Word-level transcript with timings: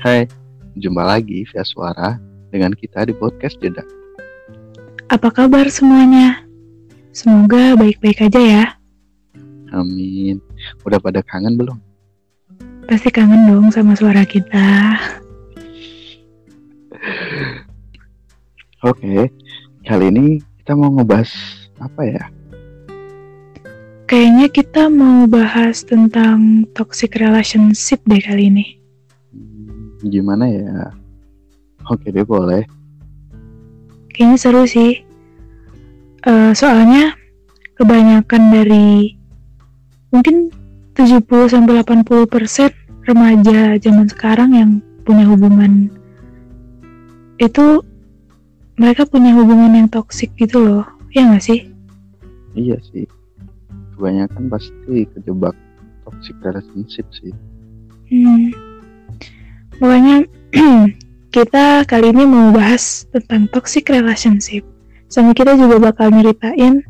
Hai, 0.00 0.24
jumpa 0.80 1.04
lagi 1.04 1.44
via 1.44 1.60
suara 1.60 2.16
dengan 2.48 2.72
kita 2.72 3.04
di 3.04 3.12
podcast 3.12 3.60
Jeda. 3.60 3.84
Apa 5.12 5.28
kabar 5.28 5.68
semuanya? 5.68 6.40
Semoga 7.12 7.76
baik-baik 7.76 8.24
aja 8.24 8.40
ya. 8.40 8.64
Amin. 9.76 10.40
Udah 10.88 10.96
pada 10.96 11.20
kangen 11.20 11.60
belum? 11.60 11.76
Pasti 12.88 13.12
kangen 13.12 13.44
dong 13.44 13.68
sama 13.68 13.92
suara 13.92 14.24
kita. 14.24 14.96
Oke, 18.88 19.28
kali 19.84 20.04
ini 20.08 20.40
kita 20.64 20.80
mau 20.80 20.96
ngebahas 20.96 21.28
apa 21.76 22.08
ya? 22.08 22.24
Kayaknya 24.08 24.48
kita 24.48 24.88
mau 24.88 25.28
bahas 25.28 25.84
tentang 25.84 26.64
toxic 26.72 27.20
relationship 27.20 28.00
deh 28.08 28.24
kali 28.24 28.48
ini. 28.48 28.79
Gimana 30.04 30.48
ya? 30.48 30.92
Oke 31.88 32.12
deh 32.12 32.24
boleh. 32.24 32.64
Kayaknya 34.12 34.36
seru 34.36 34.64
sih. 34.64 35.00
Eh, 36.20 36.52
soalnya 36.52 37.16
kebanyakan 37.80 38.42
dari 38.52 39.16
mungkin 40.12 40.52
70-80% 40.92 42.76
remaja 43.08 43.80
zaman 43.80 44.06
sekarang 44.12 44.50
yang 44.52 44.70
punya 45.08 45.24
hubungan 45.24 45.88
itu 47.40 47.80
mereka 48.76 49.08
punya 49.08 49.32
hubungan 49.32 49.72
yang 49.72 49.88
toksik 49.88 50.36
gitu 50.36 50.60
loh. 50.60 50.84
Ya 51.16 51.24
nggak 51.24 51.40
sih? 51.40 51.72
Iya 52.52 52.76
sih. 52.92 53.08
Kebanyakan 53.96 54.52
pasti 54.52 55.08
kejebak 55.16 55.56
toxic 56.04 56.36
relationship 56.44 57.08
sih. 57.16 57.32
Hmm. 58.12 58.52
Pokoknya 59.80 60.28
kita 61.34 61.88
kali 61.88 62.12
ini 62.12 62.28
mau 62.28 62.52
bahas 62.52 63.08
tentang 63.08 63.48
toxic 63.48 63.88
relationship. 63.88 64.60
Sama 65.08 65.32
kita 65.32 65.56
juga 65.56 65.80
bakal 65.80 66.12
nyeritain 66.12 66.84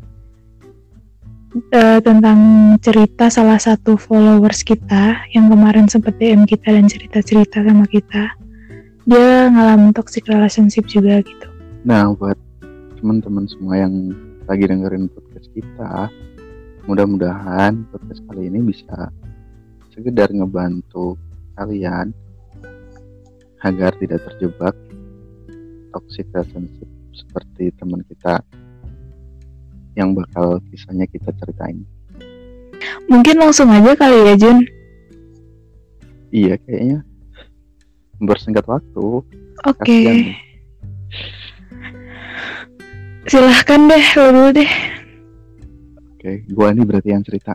eh, 1.71 1.99
tentang 2.03 2.39
cerita 2.83 3.31
salah 3.31 3.55
satu 3.55 3.95
followers 3.95 4.67
kita 4.67 5.23
yang 5.31 5.47
kemarin 5.47 5.87
sempet 5.87 6.19
DM 6.19 6.43
kita 6.43 6.75
dan 6.75 6.91
cerita-cerita 6.91 7.63
sama 7.63 7.87
kita. 7.87 8.35
Dia 9.07 9.47
ngalamin 9.47 9.95
toxic 9.95 10.27
relationship 10.27 10.83
juga 10.91 11.23
gitu. 11.23 11.47
Nah, 11.87 12.11
buat 12.11 12.35
teman-teman 12.99 13.47
semua 13.47 13.79
yang 13.87 14.11
lagi 14.51 14.67
dengerin 14.67 15.07
podcast 15.07 15.47
kita, 15.55 16.11
mudah-mudahan 16.91 17.87
podcast 17.87 18.19
kali 18.27 18.51
ini 18.51 18.67
bisa 18.67 19.09
sekedar 19.95 20.27
ngebantu 20.35 21.15
kalian 21.55 22.11
agar 23.61 23.93
tidak 24.01 24.25
terjebak 24.25 24.73
toxic 25.93 26.25
relationship 26.33 26.89
seperti 27.13 27.69
teman 27.77 28.01
kita 28.07 28.41
yang 29.93 30.15
bakal 30.15 30.57
kisahnya 30.71 31.05
kita 31.09 31.35
ceritain. 31.35 31.83
Mungkin 33.11 33.35
langsung 33.37 33.67
aja 33.69 33.91
kali 33.93 34.17
ya 34.31 34.35
Jun. 34.39 34.57
Iya, 36.31 36.55
kayaknya 36.63 37.03
bersingkat 38.23 38.63
waktu. 38.63 39.07
Oke. 39.67 39.83
Kasian 39.83 40.15
nih. 40.31 40.39
Silahkan 43.27 43.81
deh, 43.85 44.05
lo 44.17 44.27
dulu 44.31 44.49
deh. 44.55 44.71
Oke, 46.15 46.31
gua 46.55 46.71
ini 46.71 46.81
berarti 46.87 47.09
yang 47.11 47.25
cerita. 47.25 47.53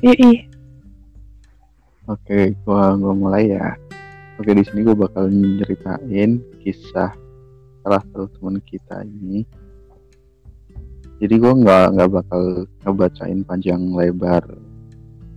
Yoi. 0.00 0.48
Oke, 2.08 2.54
gua 2.64 2.94
gua 2.96 3.12
mulai 3.12 3.52
ya. 3.52 3.74
Oke, 4.40 4.56
di 4.56 4.64
sini 4.64 4.80
gua 4.80 4.96
bakal 4.96 5.28
nyeritain 5.28 6.40
kisah 6.64 7.12
salah 7.84 8.00
satu 8.08 8.32
teman 8.38 8.56
kita 8.64 9.04
ini. 9.04 9.44
Jadi 11.20 11.34
gua 11.36 11.52
nggak 11.52 11.86
nggak 11.98 12.10
bakal 12.10 12.42
ngebacain 12.86 13.40
panjang 13.44 13.92
lebar 13.92 14.42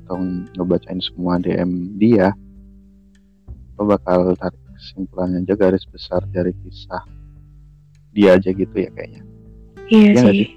atau 0.06 0.18
ngebacain 0.56 1.04
semua 1.04 1.36
DM 1.44 2.00
dia. 2.00 2.32
Gua 3.76 4.00
bakal 4.00 4.32
tarik 4.40 4.62
kesimpulannya 4.76 5.44
aja 5.44 5.56
garis 5.56 5.84
besar 5.88 6.24
dari 6.32 6.52
kisah 6.64 7.04
dia 8.16 8.40
aja 8.40 8.50
gitu 8.56 8.76
ya 8.76 8.90
kayaknya. 8.96 9.22
Iya 9.92 10.08
nggak 10.16 10.34
sih. 10.34 10.50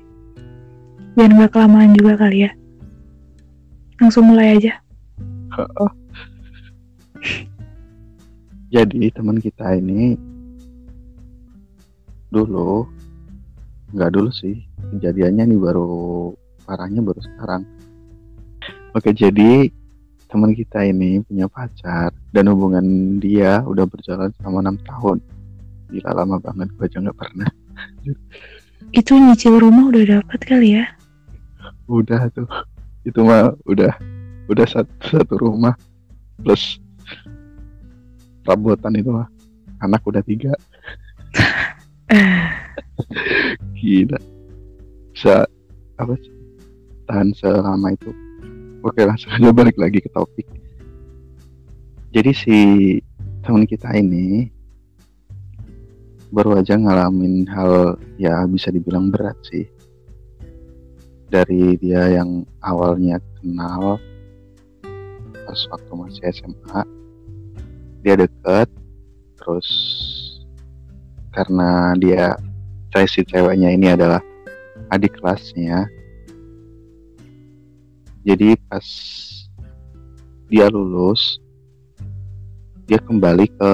Biar 1.19 1.31
nggak 1.35 1.51
kelamaan 1.51 1.91
juga 1.99 2.15
kali 2.23 2.47
ya. 2.47 2.51
Langsung 3.99 4.31
mulai 4.31 4.63
aja. 4.63 4.79
Jadi 8.69 9.09
teman 9.09 9.41
kita 9.41 9.81
ini 9.81 10.13
dulu 12.29 12.85
nggak 13.97 14.13
dulu 14.13 14.29
sih 14.29 14.61
kejadiannya 14.93 15.49
nih 15.49 15.61
baru 15.61 15.89
parahnya 16.69 17.01
baru 17.01 17.21
sekarang. 17.25 17.65
Oke 18.93 19.17
jadi 19.17 19.73
teman 20.29 20.53
kita 20.53 20.85
ini 20.85 21.25
punya 21.25 21.49
pacar 21.49 22.13
dan 22.37 22.53
hubungan 22.53 23.17
dia 23.17 23.65
udah 23.65 23.89
berjalan 23.89 24.29
selama 24.37 24.69
enam 24.69 24.77
tahun. 24.85 25.19
Gila 25.89 26.13
lama 26.13 26.37
banget 26.37 26.69
gue 26.77 26.85
aja 26.85 27.01
nggak 27.01 27.17
pernah. 27.17 27.49
Itu 28.93 29.17
nyicil 29.17 29.57
rumah 29.57 29.89
udah 29.89 30.21
dapat 30.21 30.41
kali 30.45 30.77
ya. 30.77 30.85
Udah 31.89 32.29
tuh 32.37 32.45
itu 33.09 33.25
mah 33.25 33.57
udah 33.65 33.97
udah 34.53 34.67
satu, 34.69 34.93
satu 35.01 35.35
rumah 35.41 35.73
plus 36.45 36.77
rabotan 38.49 38.97
itu 38.97 39.13
mah. 39.13 39.29
Anak 39.85 40.01
udah 40.09 40.25
tiga. 40.25 40.57
Gila. 43.77 44.19
Bisa 45.13 45.45
apa 46.01 46.15
sih? 46.17 46.33
Tahan 47.05 47.37
selama 47.37 47.93
itu. 47.93 48.11
Oke 48.81 49.05
langsung 49.05 49.35
aja 49.37 49.53
balik 49.53 49.77
lagi 49.77 50.01
ke 50.01 50.09
topik. 50.09 50.49
Jadi 52.09 52.33
si 52.33 52.59
teman 53.45 53.69
kita 53.69 53.93
ini 53.93 54.49
baru 56.33 56.61
aja 56.61 56.77
ngalamin 56.77 57.45
hal 57.49 57.97
ya 58.17 58.49
bisa 58.49 58.73
dibilang 58.73 59.13
berat 59.13 59.37
sih. 59.45 59.69
Dari 61.29 61.77
dia 61.77 62.09
yang 62.09 62.49
awalnya 62.65 63.21
kenal 63.37 64.01
pas 65.45 65.61
waktu 65.73 65.93
masih 65.93 66.25
SMA 66.33 66.98
dia 68.03 68.15
deket 68.15 68.69
terus 69.39 69.69
karena 71.35 71.95
dia 71.99 72.35
saya 72.91 73.07
si 73.07 73.23
ceweknya 73.23 73.71
ini 73.75 73.93
adalah 73.95 74.23
adik 74.91 75.19
kelasnya 75.19 75.87
jadi 78.27 78.59
pas 78.69 78.87
dia 80.49 80.67
lulus 80.69 81.39
dia 82.89 82.97
kembali 83.05 83.47
ke 83.53 83.73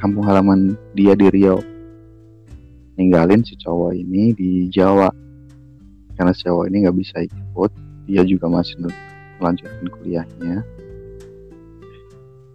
kampung 0.00 0.24
halaman 0.24 0.76
dia 0.92 1.16
di 1.16 1.28
Riau. 1.28 1.60
Ninggalin 2.96 3.40
si 3.40 3.56
cowok 3.56 3.96
ini 3.96 4.36
di 4.36 4.68
Jawa. 4.68 5.08
Karena 6.16 6.32
si 6.36 6.44
cowok 6.44 6.68
ini 6.68 6.84
nggak 6.84 6.96
bisa 7.00 7.24
ikut 7.24 7.72
dia 8.04 8.20
juga 8.24 8.52
masih 8.52 8.76
melanjutkan 9.40 9.86
kuliahnya 9.88 10.60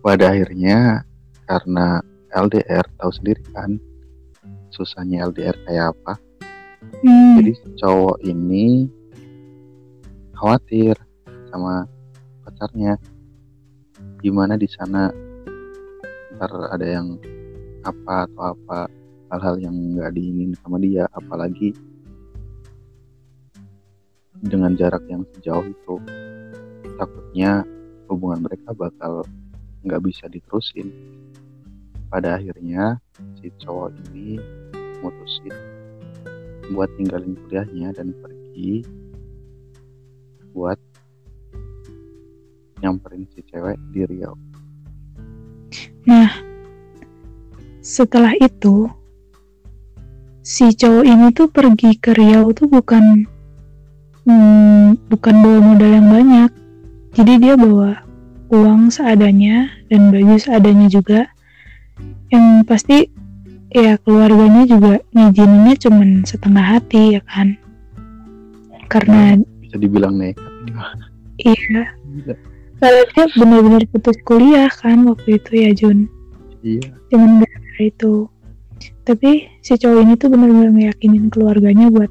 pada 0.05 0.29
akhirnya 0.29 1.01
karena 1.49 2.05
LDR 2.29 2.85
tahu 3.01 3.09
sendiri 3.09 3.41
kan 3.49 3.81
susahnya 4.69 5.25
LDR 5.25 5.57
kayak 5.65 5.97
apa 5.97 6.13
hmm, 7.01 7.41
jadi 7.41 7.51
cowok 7.81 8.21
ini 8.21 8.85
khawatir 10.35 10.93
sama 11.49 11.87
pacarnya. 12.43 12.99
Gimana 14.19 14.59
di 14.59 14.67
sana? 14.67 15.09
Ntar 16.35 16.51
ada 16.75 16.83
yang 16.83 17.15
apa 17.87 18.27
atau 18.27 18.51
apa 18.51 18.91
hal-hal 19.31 19.55
yang 19.63 19.75
nggak 19.95 20.11
diingin 20.11 20.51
sama 20.59 20.75
dia 20.83 21.07
apalagi 21.15 21.71
dengan 24.43 24.75
jarak 24.75 25.01
yang 25.07 25.23
sejauh 25.33 25.63
itu. 25.63 25.95
Takutnya 26.99 27.63
hubungan 28.11 28.43
mereka 28.43 28.75
bakal 28.75 29.23
nggak 29.85 30.01
bisa 30.01 30.25
diterusin 30.25 30.89
pada 32.09 32.41
akhirnya 32.41 32.97
si 33.37 33.53
cowok 33.61 33.93
ini 34.09 34.41
mutusin 35.05 35.53
buat 36.73 36.89
tinggalin 36.97 37.37
kuliahnya 37.45 37.93
dan 37.93 38.09
pergi 38.17 38.81
buat 40.55 40.79
nyamperin 42.81 43.29
si 43.33 43.45
cewek 43.45 43.77
di 43.93 44.01
Riau. 44.05 44.33
Nah, 46.05 46.29
setelah 47.81 48.33
itu 48.37 48.89
si 50.45 50.69
cowok 50.73 51.05
ini 51.05 51.27
tuh 51.33 51.49
pergi 51.49 51.97
ke 51.97 52.13
Riau 52.13 52.53
tuh 52.53 52.69
bukan 52.69 53.25
hmm, 54.25 55.09
bukan 55.09 55.35
bawa 55.41 55.59
modal 55.61 55.91
yang 55.91 56.09
banyak. 56.09 56.51
Jadi 57.15 57.33
dia 57.41 57.55
bawa 57.57 58.04
uang 58.49 58.93
seadanya 58.93 59.69
dan 59.89 60.13
baju 60.13 60.35
seadanya 60.37 60.87
juga. 60.89 61.21
yang 62.33 62.65
pasti 62.65 63.05
ya 63.69 63.95
keluarganya 64.01 64.65
juga 64.65 64.97
ngizininnya 65.13 65.77
cuman 65.77 66.09
setengah 66.25 66.65
hati 66.75 67.15
ya 67.15 67.21
kan? 67.23 67.53
Karena 68.89 69.39
bisa 69.61 69.77
dibilang 69.77 70.17
nekat 70.17 70.51
iya. 71.39 71.83
Karena 72.81 73.01
dia 73.13 73.25
benar-benar 73.39 73.83
putus 73.93 74.17
kuliah 74.27 74.67
kan 74.67 75.05
waktu 75.07 75.39
itu 75.39 75.51
ya 75.53 75.71
Jun? 75.75 75.99
Iya. 76.65 76.89
cuman 77.13 77.45
gara-gara 77.45 77.81
itu. 77.85 78.25
Tapi 79.05 79.45
si 79.61 79.77
cowok 79.77 80.01
ini 80.01 80.13
tuh 80.17 80.33
benar-benar 80.33 80.73
meyakinin 80.73 81.29
keluarganya 81.29 81.93
buat 81.93 82.09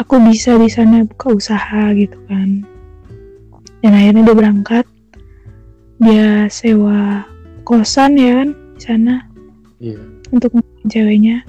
aku 0.00 0.16
bisa 0.32 0.56
di 0.56 0.72
sana 0.72 1.04
buka 1.04 1.36
usaha 1.36 1.92
gitu 1.92 2.16
kan. 2.24 2.64
Dan 3.84 3.92
akhirnya 3.92 4.32
dia 4.32 4.36
berangkat 4.36 4.84
dia 6.02 6.48
sewa 6.52 7.24
kosan 7.64 8.16
ya 8.18 8.42
kan 8.44 8.50
di 8.76 8.80
sana 8.80 9.14
Iya. 9.76 10.00
untuk 10.32 10.56
ceweknya 10.88 11.44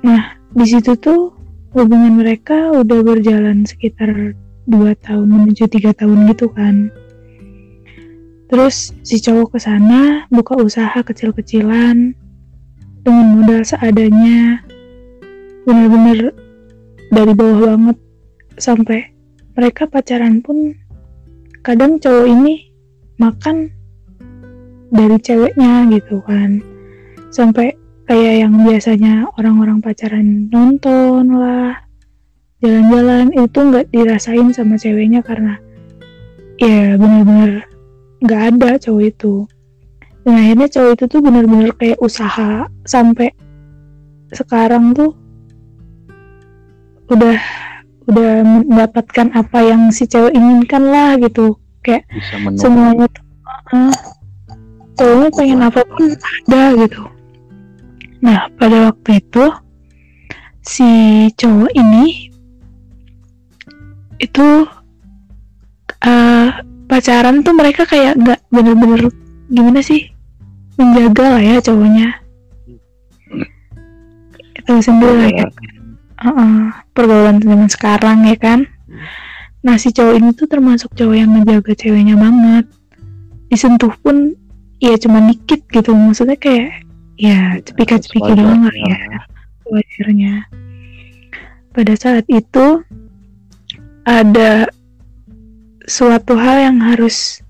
nah 0.00 0.36
di 0.56 0.64
situ 0.64 0.96
tuh 0.96 1.36
hubungan 1.76 2.20
mereka 2.20 2.72
udah 2.72 2.98
berjalan 3.04 3.68
sekitar 3.68 4.34
dua 4.64 4.96
tahun 5.04 5.28
menuju 5.28 5.68
tiga 5.68 5.92
tahun 5.92 6.30
gitu 6.32 6.48
kan 6.52 6.90
Terus 8.50 8.90
si 9.06 9.22
cowok 9.22 9.54
ke 9.54 9.58
sana 9.62 10.26
buka 10.26 10.58
usaha 10.58 10.98
kecil-kecilan 11.06 12.18
dengan 13.06 13.26
modal 13.38 13.62
seadanya. 13.62 14.58
Bener-bener 15.62 16.34
dari 17.14 17.30
bawah 17.30 17.78
banget 17.78 17.96
sampai 18.58 19.06
mereka 19.54 19.86
pacaran 19.86 20.42
pun 20.42 20.74
kadang 21.60 22.00
cowok 22.00 22.26
ini 22.28 22.72
makan 23.20 23.68
dari 24.90 25.16
ceweknya 25.20 25.86
gitu 25.92 26.20
kan. 26.24 26.60
Sampai 27.30 27.76
kayak 28.10 28.48
yang 28.48 28.54
biasanya 28.66 29.30
orang-orang 29.38 29.78
pacaran 29.78 30.50
nonton 30.50 31.30
lah, 31.30 31.78
jalan-jalan 32.60 33.32
itu 33.32 33.58
nggak 33.58 33.86
dirasain 33.88 34.52
sama 34.52 34.76
ceweknya 34.76 35.24
karena 35.24 35.56
ya 36.60 37.00
bener-bener 37.00 37.64
nggak 38.20 38.42
ada 38.52 38.76
cowok 38.76 39.04
itu 39.08 39.34
dan 40.28 40.36
akhirnya 40.36 40.68
cowok 40.68 40.92
itu 40.92 41.04
tuh 41.08 41.20
bener-bener 41.24 41.72
kayak 41.80 41.98
usaha 42.04 42.68
sampai 42.84 43.32
sekarang 44.36 44.92
tuh 44.92 45.16
udah 47.08 47.40
udah 48.10 48.30
mendapatkan 48.42 49.30
apa 49.32 49.58
yang 49.62 49.94
si 49.94 50.04
cewek 50.10 50.34
inginkan 50.34 50.90
lah 50.90 51.16
gitu. 51.22 51.56
Kayak 51.80 52.04
semuanya 52.60 53.08
tuh 53.08 53.24
uh, 53.72 53.94
cowoknya 54.98 55.28
pengen 55.32 55.60
apa 55.64 55.80
pun 55.86 56.04
ada 56.12 56.62
gitu. 56.76 57.02
Nah 58.20 58.52
pada 58.60 58.92
waktu 58.92 59.22
itu 59.22 59.44
si 60.60 60.90
cowok 61.40 61.72
ini 61.72 62.28
itu 64.20 64.48
eh 66.04 66.48
pacaran 66.84 67.40
tuh 67.40 67.56
mereka 67.56 67.88
kayak 67.88 68.20
nggak 68.20 68.40
bener-bener 68.52 69.08
gimana 69.48 69.80
sih 69.80 70.12
menjaga 70.76 71.38
lah 71.38 71.42
ya 71.42 71.56
cowoknya. 71.64 72.08
Itu 74.60 74.72
sendiri 74.84 75.16
lah 75.16 75.30
ya. 75.32 75.46
Heeh, 76.20 76.68
pergaulan 76.92 77.40
zaman 77.40 77.68
sekarang 77.70 78.26
ya 78.26 78.36
kan? 78.36 78.66
Nah 79.60 79.76
si 79.76 79.92
cowok 79.92 80.14
ini 80.16 80.30
tuh 80.32 80.48
termasuk 80.48 80.92
cowok 80.96 81.16
yang 81.16 81.30
menjaga 81.30 81.72
ceweknya 81.76 82.16
banget. 82.16 82.64
Disentuh 83.52 83.92
pun 84.00 84.32
ya 84.80 84.96
cuma 84.96 85.20
dikit 85.28 85.60
gitu. 85.68 85.92
Maksudnya 85.92 86.40
kayak 86.40 86.86
ya 87.20 87.60
cepika-cepiki 87.60 88.32
doang 88.32 88.64
lah 88.64 88.76
ya. 88.76 88.98
Wajarnya 89.70 90.48
pada 91.70 91.94
saat 91.94 92.26
itu 92.26 92.82
ada 94.02 94.66
suatu 95.86 96.34
hal 96.34 96.72
yang 96.72 96.78
harus 96.82 97.44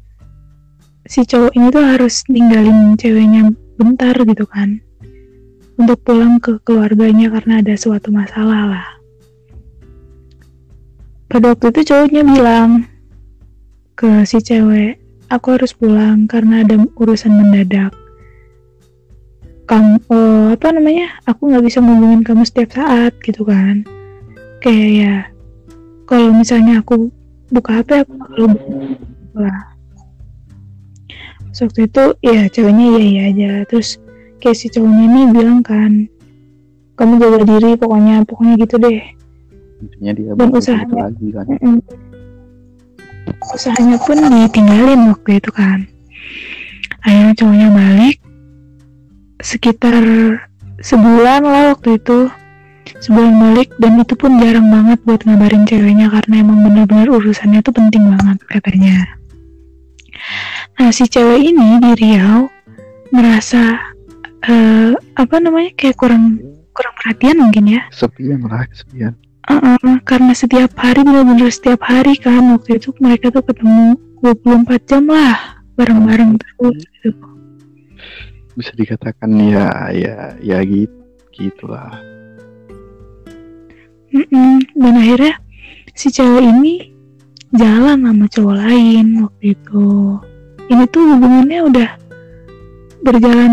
si 1.09 1.25
cowok 1.25 1.53
ini 1.57 1.67
tuh 1.73 1.85
harus 1.85 2.27
ninggalin 2.29 2.99
ceweknya 2.99 3.55
bentar 3.79 4.15
gitu 4.19 4.45
kan. 4.45 4.83
Untuk 5.81 6.05
pulang 6.05 6.37
ke 6.45 6.61
keluarganya 6.61 7.33
karena 7.33 7.65
ada 7.65 7.73
suatu 7.73 8.13
masalah 8.13 8.69
lah 8.69 9.00
pada 11.31 11.55
waktu 11.55 11.71
itu 11.71 11.95
cowoknya 11.95 12.23
bilang 12.27 12.91
ke 13.95 14.27
si 14.27 14.43
cewek 14.43 14.99
aku 15.31 15.55
harus 15.55 15.71
pulang 15.71 16.27
karena 16.27 16.67
ada 16.67 16.75
urusan 16.99 17.31
mendadak. 17.31 17.95
Kamu 19.71 20.03
oh, 20.11 20.51
apa 20.51 20.75
namanya? 20.75 21.23
Aku 21.31 21.47
nggak 21.47 21.63
bisa 21.63 21.79
ngomongin 21.79 22.27
kamu 22.27 22.43
setiap 22.43 22.75
saat 22.75 23.15
gitu 23.23 23.47
kan. 23.47 23.87
Kayak 24.59 24.91
ya 24.91 25.15
kalau 26.11 26.35
misalnya 26.35 26.83
aku 26.83 27.15
buka 27.55 27.79
HP 27.79 28.03
aku 28.03 28.13
bakal 28.19 28.51
lah. 29.39 29.61
Waktu 31.55 31.87
itu 31.87 32.05
ya 32.27 32.51
ceweknya 32.51 32.87
iya 32.99 33.03
iya 33.07 33.23
aja. 33.31 33.53
Terus 33.71 34.03
kayak 34.43 34.59
si 34.59 34.67
cowoknya 34.67 35.05
ini 35.07 35.23
bilang 35.31 35.63
kan 35.63 36.11
kamu 36.99 37.23
jaga 37.23 37.39
diri 37.47 37.71
pokoknya 37.79 38.27
pokoknya 38.27 38.55
gitu 38.61 38.77
deh 38.83 39.20
Intinya 39.81 40.13
dia 40.13 40.31
Dan 40.37 40.49
usahanya. 40.53 41.09
lagi 41.09 41.27
kan. 41.33 41.47
Mm-mm. 41.49 41.77
usahanya 43.55 43.97
pun 44.01 44.17
ditinggalin 44.19 45.01
waktu 45.09 45.39
itu 45.39 45.51
kan 45.51 45.87
akhirnya 47.01 47.33
cowoknya 47.37 47.69
balik 47.71 48.17
sekitar 49.41 49.97
sebulan 50.81 51.41
lah 51.41 51.73
waktu 51.73 51.97
itu 51.97 52.29
sebulan 53.01 53.33
balik 53.39 53.71
dan 53.79 53.97
itu 53.97 54.13
pun 54.13 54.37
jarang 54.37 54.69
banget 54.69 54.99
buat 55.07 55.25
ngabarin 55.25 55.65
ceweknya 55.65 56.11
karena 56.11 56.35
emang 56.43 56.59
bener-bener 56.67 57.09
urusannya 57.09 57.63
tuh 57.63 57.73
penting 57.73 58.05
banget 58.05 58.39
katanya 58.51 59.09
nah 60.77 60.91
si 60.91 61.07
cewek 61.07 61.41
ini 61.41 61.81
di 61.81 61.91
Riau 61.97 62.51
merasa 63.11 63.79
eh, 64.45 64.93
apa 65.17 65.35
namanya 65.41 65.73
kayak 65.77 65.97
kurang 65.97 66.41
kurang 66.73 66.95
perhatian 67.01 67.41
mungkin 67.41 67.65
ya 67.69 67.83
Kesepian 67.89 68.45
lah, 68.45 68.69
Uh-uh, 69.49 69.97
karena 70.05 70.37
setiap 70.37 70.77
hari 70.77 71.01
bener-bener 71.01 71.49
setiap 71.49 71.81
hari 71.81 72.19
kan 72.21 72.53
waktu 72.53 72.77
itu 72.77 72.93
mereka 73.01 73.33
tuh 73.33 73.41
ketemu 73.41 73.97
24 74.21 74.85
jam 74.85 75.09
lah 75.09 75.65
bareng-bareng 75.81 76.37
terus 76.37 76.85
gitu. 77.01 77.27
Bisa 78.53 78.73
dikatakan 78.77 79.33
ya 79.41 79.89
ya 79.97 80.17
ya 80.45 80.59
gitu 80.67 81.01
gitulah. 81.41 81.97
Mm-mm. 84.13 84.61
Dan 84.77 84.95
akhirnya 85.01 85.41
si 85.97 86.13
cewek 86.13 86.45
ini 86.45 86.93
jalan 87.57 88.05
sama 88.05 88.27
cowok 88.29 88.57
lain 88.61 89.07
waktu 89.25 89.57
itu. 89.57 89.89
Ini 90.71 90.85
tuh 90.93 91.03
hubungannya 91.17 91.61
udah 91.67 91.91
berjalan 93.03 93.53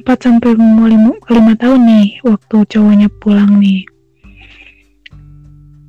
4 0.00 0.08
sampai 0.16 0.56
mau 0.56 0.88
5, 0.88 1.20
5 1.28 1.60
tahun 1.60 1.80
nih 1.84 2.08
waktu 2.24 2.56
cowoknya 2.70 3.08
pulang 3.20 3.60
nih. 3.60 3.84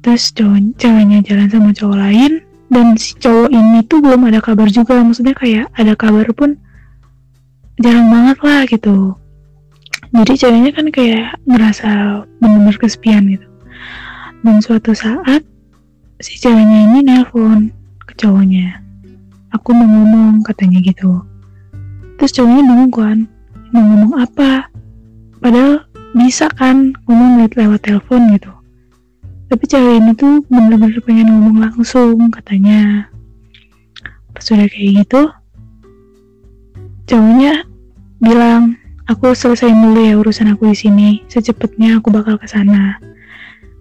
Terus 0.04 0.36
cowok 0.36 0.76
ceweknya 0.76 1.24
jalan 1.24 1.48
sama 1.48 1.72
cowok 1.72 1.98
lain 1.98 2.32
dan 2.68 3.00
si 3.00 3.16
cowok 3.18 3.50
ini 3.56 3.80
tuh 3.88 4.04
belum 4.04 4.28
ada 4.28 4.44
kabar 4.44 4.68
juga. 4.68 5.00
Maksudnya 5.00 5.32
kayak 5.32 5.72
ada 5.80 5.96
kabar 5.96 6.28
pun 6.36 6.60
jarang 7.80 8.12
banget 8.12 8.38
lah 8.44 8.62
gitu. 8.68 9.16
Jadi 10.14 10.34
ceweknya 10.38 10.72
kan 10.76 10.88
kayak 10.94 11.40
ngerasa 11.50 12.22
bener-bener 12.38 12.78
kesepian 12.78 13.26
gitu. 13.32 13.48
Dan 14.46 14.62
suatu 14.62 14.94
saat 14.94 15.42
si 16.22 16.38
ceweknya 16.38 16.94
ini 16.94 17.00
nelpon 17.02 17.74
ke 18.06 18.14
cowoknya. 18.22 18.78
Aku 19.58 19.74
mau 19.74 19.90
ngomong 19.90 20.46
katanya 20.46 20.86
gitu. 20.86 21.26
Terus 22.22 22.30
cowoknya 22.38 22.62
bingung 22.62 22.94
kan, 22.94 23.18
mau 23.74 23.82
ngomong 23.82 24.14
apa? 24.22 24.70
Padahal 25.42 25.82
bisa 26.14 26.46
kan 26.54 26.94
ngomong 27.10 27.50
lewat 27.50 27.82
telepon 27.82 28.30
gitu. 28.38 28.53
Tapi 29.54 29.70
cewek 29.70 30.02
ini 30.02 30.18
tuh 30.18 30.42
bener-bener 30.50 30.98
pengen 31.06 31.30
ngomong 31.30 31.62
langsung 31.62 32.34
katanya. 32.34 33.06
Pas 34.34 34.50
udah 34.50 34.66
kayak 34.66 35.06
gitu, 35.06 35.30
cowoknya 37.06 37.62
bilang, 38.18 38.82
aku 39.06 39.38
selesaiin 39.38 39.78
dulu 39.78 40.02
ya 40.02 40.18
urusan 40.18 40.58
aku 40.58 40.74
di 40.74 40.78
sini. 40.82 41.10
Secepatnya 41.30 42.02
aku 42.02 42.10
bakal 42.10 42.42
ke 42.42 42.50
sana. 42.50 42.98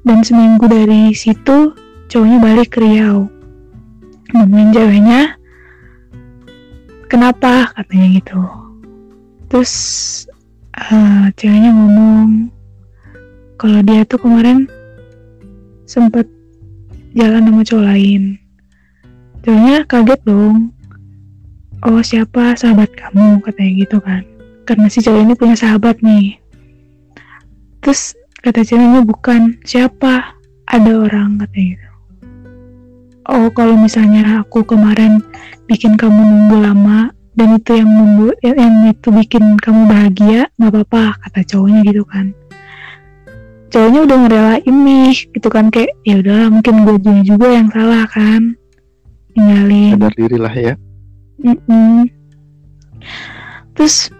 Dan 0.05 0.21
seminggu 0.21 0.69
dari 0.69 1.17
situ, 1.17 1.73
cowoknya 2.13 2.37
balik 2.45 2.77
ke 2.77 2.85
Riau. 2.85 3.33
Nemuin 4.37 4.77
ceweknya, 4.77 5.41
kenapa 7.09 7.73
katanya 7.73 8.21
gitu. 8.21 8.45
Terus 9.49 9.73
eh, 10.77 11.33
ceweknya 11.33 11.73
ngomong 11.73 12.53
kalau 13.57 13.81
dia 13.81 14.05
tuh 14.05 14.21
kemarin 14.21 14.69
sempet 15.89 16.27
jalan 17.15 17.47
sama 17.47 17.63
cowok 17.63 17.85
lain. 17.87 18.23
Cowoknya 19.43 19.77
kaget 19.87 20.21
dong. 20.27 20.75
Oh 21.83 21.99
siapa 21.99 22.55
sahabat 22.55 22.95
kamu 22.95 23.43
katanya 23.43 23.73
gitu 23.83 23.99
kan. 23.99 24.23
karena 24.63 24.87
si 24.87 25.03
cowok 25.03 25.21
ini 25.27 25.35
punya 25.35 25.57
sahabat 25.59 25.99
nih 26.01 26.39
terus 27.83 28.15
kata 28.43 28.63
ceweknya 28.63 29.03
bukan 29.03 29.59
siapa 29.67 30.39
ada 30.71 30.93
orang 31.03 31.43
katanya 31.43 31.75
gitu 31.75 31.89
oh 33.27 33.47
kalau 33.51 33.75
misalnya 33.75 34.47
aku 34.47 34.63
kemarin 34.63 35.19
bikin 35.67 35.99
kamu 35.99 36.23
nunggu 36.23 36.63
lama 36.63 37.11
dan 37.35 37.59
itu 37.59 37.75
yang 37.75 37.91
membuat 37.91 38.39
yang 38.45 38.87
itu 38.87 39.09
bikin 39.11 39.59
kamu 39.59 39.91
bahagia 39.91 40.47
nggak 40.63 40.71
apa-apa 40.79 41.19
kata 41.27 41.41
cowoknya 41.43 41.81
gitu 41.91 42.07
kan 42.07 42.31
cowoknya 43.73 44.01
udah 44.05 44.19
ngerelain 44.29 44.77
nih 44.85 45.17
gitu 45.33 45.49
kan 45.49 45.73
kayak 45.73 45.97
ya 46.05 46.21
udahlah 46.21 46.53
mungkin 46.53 46.85
gue 46.85 46.97
juga 47.01 47.21
juga 47.25 47.47
yang 47.49 47.69
salah 47.73 48.05
kan 48.13 48.53
tinggalin 49.33 49.97
sadar 49.97 50.13
diri 50.13 50.37
lah 50.37 50.53
ya. 50.53 50.75
Mm-mm. 51.41 52.07
terus 53.73 54.13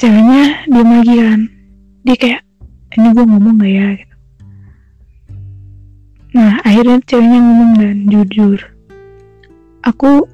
ceweknya 0.00 0.64
diem 0.66 0.88
lagi 0.88 1.14
kan 1.20 1.40
dia 2.08 2.16
kayak 2.16 2.40
ini 2.96 3.08
gue 3.12 3.24
ngomong 3.28 3.54
gak 3.60 3.70
ya? 3.70 3.88
Gitu. 4.00 4.14
nah 6.32 6.52
akhirnya 6.64 6.96
ceweknya 7.04 7.38
ngomong 7.44 7.72
dan 7.76 7.96
jujur 8.08 8.58
aku 9.84 10.24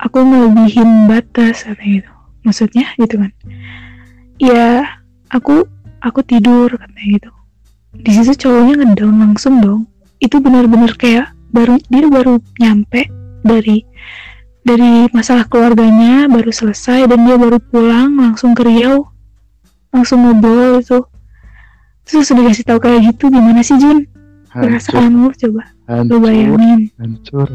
aku 0.00 0.18
ngelebihin 0.20 1.08
batas 1.08 1.64
katanya 1.64 1.92
gitu. 2.00 2.10
Maksudnya 2.44 2.84
gitu 3.00 3.14
kan. 3.16 3.32
Ya 4.36 4.84
aku 5.32 5.64
aku 6.04 6.20
tidur 6.20 6.68
katanya 6.68 7.08
gitu 7.16 7.33
di 7.94 8.10
situ 8.10 8.34
cowoknya 8.34 8.82
ngedown 8.82 9.16
langsung 9.22 9.62
dong. 9.62 9.86
Itu 10.18 10.42
benar-benar 10.42 10.98
kayak 10.98 11.30
baru 11.54 11.78
dia 11.86 12.06
baru 12.10 12.42
nyampe 12.58 13.06
dari 13.46 13.86
dari 14.64 15.06
masalah 15.14 15.46
keluarganya 15.46 16.26
baru 16.26 16.50
selesai 16.50 17.06
dan 17.06 17.22
dia 17.22 17.36
baru 17.38 17.62
pulang 17.62 18.18
langsung 18.18 18.56
ke 18.56 18.66
Riau. 18.66 19.06
Langsung 19.94 20.26
ngobrol 20.26 20.82
itu. 20.82 21.06
Terus 22.04 22.28
udah 22.34 22.44
kasih 22.50 22.66
tahu 22.66 22.78
kayak 22.82 23.14
gitu 23.14 23.30
gimana 23.30 23.62
sih 23.62 23.78
Jun? 23.78 24.04
Hancur. 24.50 24.70
perasaan 24.70 25.10
lu 25.14 25.30
coba. 25.34 25.62
Lu 25.62 25.90
hancur. 25.90 26.18
bayangin. 26.20 26.80
Hancur. 26.98 27.48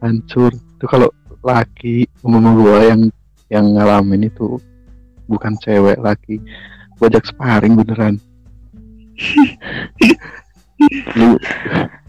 Hancur. 0.00 0.52
Itu 0.54 0.84
kalau 0.86 1.08
laki 1.42 2.06
umum 2.22 2.62
gua 2.62 2.86
yang 2.94 3.10
yang 3.50 3.66
ngalamin 3.74 4.30
itu 4.30 4.62
bukan 5.26 5.58
cewek 5.58 5.98
laki. 5.98 6.38
Gua 6.96 7.10
ajak 7.10 7.28
sparring 7.28 7.76
beneran 7.76 8.22
lu 11.16 11.40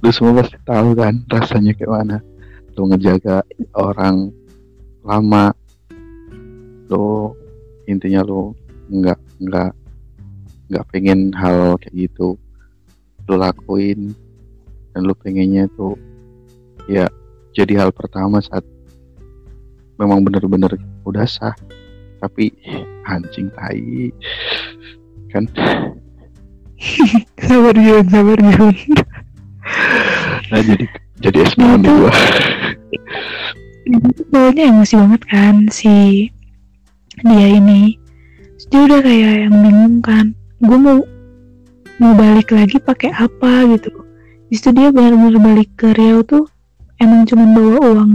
lu 0.04 0.10
semua 0.12 0.44
pasti 0.44 0.60
tahu 0.68 0.92
kan 0.96 1.24
rasanya 1.32 1.72
kayak 1.76 1.92
mana. 1.92 2.18
Lu 2.76 2.92
ngejaga 2.92 3.42
orang 3.74 4.32
lama 5.08 5.56
lu 6.88 7.36
intinya 7.88 8.24
lu 8.24 8.56
nggak 8.92 9.20
nggak 9.44 9.72
nggak 10.68 10.86
pengen 10.92 11.32
hal 11.36 11.80
kayak 11.80 12.08
gitu. 12.08 12.36
Lu 13.28 13.36
lakuin 13.36 14.12
dan 14.92 15.02
lu 15.08 15.16
pengennya 15.16 15.68
tuh 15.76 15.96
ya 16.88 17.08
jadi 17.56 17.84
hal 17.84 17.92
pertama 17.92 18.40
saat 18.44 18.64
memang 19.98 20.22
bener-bener 20.24 20.76
udah 21.08 21.26
sah. 21.28 21.56
Tapi 22.18 22.50
anjing 23.06 23.48
tai. 23.54 24.10
Kan 25.30 25.46
sabar 27.48 27.76
Jun 27.76 28.06
sabar 28.10 28.40
Jun. 28.40 28.76
Nah 30.48 30.62
jadi 30.64 30.86
jadi 31.20 31.38
es 31.44 31.54
banget 31.58 31.80
di 31.86 31.90
gua. 31.90 32.14
Cowoknya 34.32 34.64
emosi 34.70 34.94
banget 34.96 35.22
kan 35.28 35.56
si 35.74 36.28
dia 37.26 37.48
ini. 37.58 37.98
Terus 38.58 38.66
dia 38.70 38.82
udah 38.86 39.00
kayak 39.02 39.34
yang 39.48 39.56
bingung 39.64 39.98
kan 40.06 40.26
gue 40.58 40.78
mau 40.78 41.00
mau 41.98 42.14
balik 42.14 42.54
lagi 42.54 42.78
pakai 42.78 43.14
apa 43.14 43.66
gitu. 43.74 43.90
Di 44.48 44.56
situ 44.56 44.70
dia 44.78 44.94
benar-benar 44.94 45.42
balik 45.42 45.70
ke 45.76 45.92
Riau 45.98 46.22
tuh 46.24 46.46
emang 47.02 47.30
cuma 47.30 47.46
bawa 47.54 47.78
uang 47.94 48.14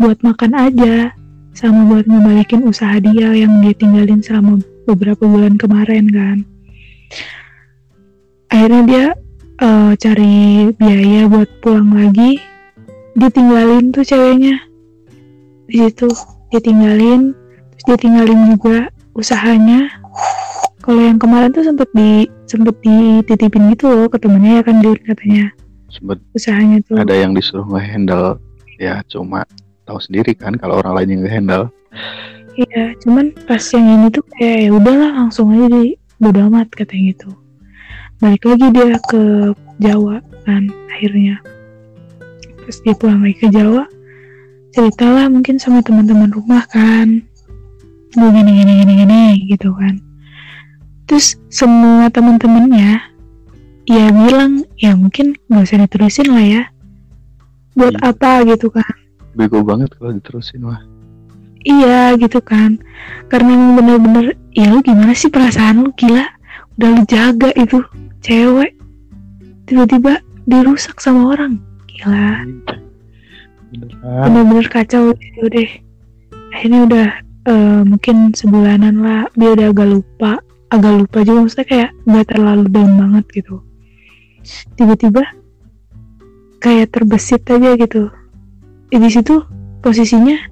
buat 0.00 0.18
makan 0.24 0.52
aja 0.56 1.12
sama 1.56 1.84
buat 1.88 2.04
ngebalikin 2.08 2.64
usaha 2.64 2.96
dia 3.00 3.32
yang 3.32 3.60
dia 3.60 3.74
tinggalin 3.76 4.20
selama 4.20 4.60
beberapa 4.88 5.24
bulan 5.24 5.56
kemarin 5.60 6.08
kan 6.08 6.38
akhirnya 8.50 8.82
dia 8.84 9.06
eh, 9.62 9.92
cari 9.96 10.34
biaya 10.74 11.30
buat 11.30 11.48
pulang 11.62 11.90
lagi. 11.94 12.42
Dia 13.16 13.30
tinggalin 13.30 13.94
tuh 13.94 14.04
ceweknya. 14.04 14.58
Di 15.70 15.86
situ 15.86 16.10
dia 16.50 16.60
tinggalin 16.60 17.32
terus 17.78 17.84
dia 17.86 17.98
tinggalin 17.98 18.40
juga 18.54 18.90
usahanya. 19.14 19.88
Kalau 20.80 21.00
yang 21.00 21.20
kemarin 21.20 21.54
tuh 21.54 21.62
sempet 21.62 21.88
di 21.94 22.26
sempet 22.50 22.74
dititipin 22.82 23.70
gitu 23.76 23.86
loh 23.86 24.06
ke 24.10 24.18
temennya 24.18 24.60
ya 24.60 24.62
kan 24.66 24.76
dia 24.82 24.92
katanya. 25.06 25.46
Sempet 25.90 26.18
usahanya 26.34 26.78
tuh. 26.86 26.98
ada 26.98 27.14
yang 27.14 27.34
disuruh 27.34 27.66
nge-handle 27.66 28.38
ya 28.80 29.02
cuma 29.10 29.44
tahu 29.84 29.98
sendiri 30.00 30.32
kan 30.34 30.56
kalau 30.58 30.82
orang 30.82 31.02
lain 31.02 31.08
yang 31.18 31.22
nge-handle. 31.26 31.64
Iya 32.58 32.94
cuman 33.06 33.30
pas 33.46 33.62
yang 33.70 33.86
ini 33.86 34.06
tuh 34.10 34.24
kayak 34.36 34.58
ya 34.66 34.70
udahlah 34.74 35.10
langsung 35.14 35.54
aja 35.54 35.66
di 35.70 35.94
bodo 36.18 36.40
amat 36.50 36.68
katanya 36.74 37.14
gitu 37.14 37.30
balik 38.20 38.44
lagi 38.44 38.66
dia 38.72 38.96
ke 39.08 39.52
Jawa 39.80 40.20
kan 40.44 40.68
akhirnya. 40.92 41.40
Terus 42.64 42.78
dia 42.84 42.94
pulang 42.94 43.24
lagi 43.24 43.36
ke 43.40 43.48
Jawa 43.48 43.88
ceritalah 44.70 45.26
mungkin 45.26 45.58
sama 45.58 45.80
teman-teman 45.82 46.30
rumah 46.30 46.62
kan. 46.68 47.24
Gue 48.14 48.28
gini 48.30 48.50
gini 48.60 48.72
gini 48.84 48.92
gini 49.02 49.22
gitu 49.48 49.72
kan. 49.72 49.98
Terus 51.08 51.40
semua 51.50 52.06
teman-temannya 52.12 53.00
ya 53.88 54.04
bilang 54.14 54.62
ya 54.78 54.94
mungkin 54.94 55.34
nggak 55.48 55.64
usah 55.64 55.80
diterusin 55.88 56.28
lah 56.30 56.44
ya. 56.44 56.62
Buat 57.74 57.96
Iya. 57.98 58.04
apa 58.14 58.30
gitu 58.46 58.68
kan. 58.68 58.94
Bego 59.34 59.64
banget 59.64 59.96
kalau 59.96 60.12
diterusin 60.12 60.62
wah. 60.68 60.82
Iya 61.64 62.14
gitu 62.20 62.44
kan. 62.44 62.78
Karena 63.32 63.56
emang 63.56 63.72
bener-bener 63.80 64.26
Ya 64.50 64.66
lu 64.66 64.82
gimana 64.82 65.14
sih 65.14 65.30
perasaan 65.30 65.86
lu? 65.86 65.94
Gila 65.94 66.26
Udah 66.74 66.88
lu 66.90 67.02
jaga 67.06 67.54
itu 67.54 67.78
Cewek 68.20 68.76
Tiba-tiba 69.70 70.18
dirusak 70.50 70.98
sama 70.98 71.30
orang. 71.30 71.62
Gila. 71.86 72.42
Bener-bener 74.02 74.66
kacau 74.66 75.14
itu 75.14 75.46
deh. 75.46 75.70
Akhirnya 76.50 76.80
udah 76.90 77.08
eh, 77.46 77.82
Mungkin 77.86 78.34
sebulanan 78.34 78.98
lah. 78.98 79.30
Dia 79.38 79.54
udah 79.54 79.70
agak 79.70 79.88
lupa. 79.94 80.32
Agak 80.74 80.92
lupa 81.06 81.22
juga 81.22 81.46
Maksudnya 81.46 81.66
kayak 81.70 81.90
Gak 82.02 82.26
terlalu 82.34 82.66
down 82.66 82.92
banget 82.98 83.24
gitu. 83.30 83.62
Tiba-tiba 84.74 85.22
Kayak 86.58 86.90
terbesit 86.90 87.46
aja 87.46 87.78
gitu. 87.78 88.10
Eh, 88.90 88.98
di 88.98 89.06
situ 89.06 89.38
posisinya 89.80 90.50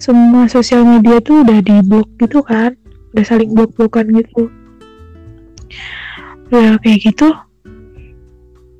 semua 0.00 0.48
sosial 0.48 0.82
media 0.82 1.20
tuh 1.20 1.44
udah 1.44 1.60
di 1.60 1.76
blok 1.84 2.08
gitu 2.18 2.40
kan. 2.40 2.72
Udah 3.12 3.24
saling 3.28 3.52
blok-blokan 3.52 4.16
gitu 4.16 4.48
udah 6.50 6.78
kayak 6.82 7.00
gitu. 7.12 7.28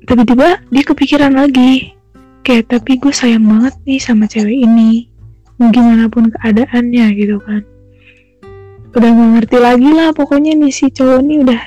Tiba-tiba 0.07 0.63
dia 0.71 0.83
kepikiran 0.87 1.35
lagi. 1.35 1.91
Kayak 2.47 2.71
tapi 2.79 2.95
gue 2.95 3.11
sayang 3.11 3.43
banget 3.43 3.75
nih 3.83 3.99
sama 3.99 4.23
cewek 4.23 4.55
ini. 4.55 5.11
Mau 5.59 5.67
gimana 5.73 6.07
pun 6.07 6.31
keadaannya 6.31 7.05
gitu 7.17 7.37
kan. 7.43 7.61
Udah 8.95 9.09
gak 9.13 9.29
ngerti 9.35 9.57
lagi 9.59 9.89
lah 9.91 10.09
pokoknya 10.15 10.55
nih 10.55 10.71
si 10.71 10.87
cowok 10.89 11.19
ini 11.21 11.43
udah 11.43 11.61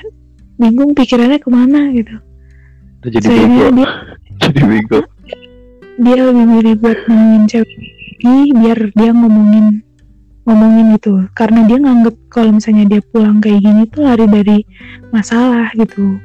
bingung 0.57 0.97
pikirannya 0.97 1.37
ke 1.37 1.49
mana 1.52 1.92
gitu. 1.92 2.16
Udah 3.04 3.11
jadi 3.12 3.26
Sayangnya 3.28 3.69
bego. 3.69 3.76
dia 3.76 3.88
jadi 4.42 4.62
bego. 4.64 4.99
Dia 6.00 6.16
lebih 6.16 6.45
milih 6.49 6.75
buat 6.80 6.99
ngomongin 7.07 7.45
cewek 7.45 7.76
ini 8.21 8.52
biar 8.57 8.78
dia 8.97 9.11
ngomongin 9.12 9.85
ngomongin 10.49 10.97
itu 10.97 11.28
karena 11.37 11.66
dia 11.68 11.78
nganggep 11.78 12.16
kalau 12.32 12.50
misalnya 12.56 12.85
dia 12.97 13.00
pulang 13.12 13.38
kayak 13.38 13.61
gini 13.61 13.82
tuh 13.92 14.00
lari 14.04 14.26
dari 14.26 14.59
masalah 15.12 15.68
gitu. 15.76 16.16